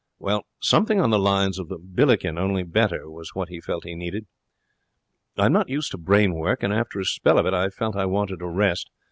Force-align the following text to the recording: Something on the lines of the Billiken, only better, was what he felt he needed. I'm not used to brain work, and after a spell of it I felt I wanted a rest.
Something 0.61 0.99
on 0.99 1.11
the 1.11 1.19
lines 1.19 1.59
of 1.59 1.69
the 1.69 1.77
Billiken, 1.77 2.35
only 2.39 2.63
better, 2.63 3.07
was 3.07 3.35
what 3.35 3.49
he 3.49 3.61
felt 3.61 3.83
he 3.83 3.93
needed. 3.93 4.25
I'm 5.37 5.53
not 5.53 5.69
used 5.69 5.91
to 5.91 5.99
brain 5.99 6.33
work, 6.33 6.63
and 6.63 6.73
after 6.73 6.99
a 6.99 7.05
spell 7.05 7.37
of 7.37 7.45
it 7.45 7.53
I 7.53 7.69
felt 7.69 7.95
I 7.95 8.05
wanted 8.07 8.41
a 8.41 8.47
rest. 8.47 8.89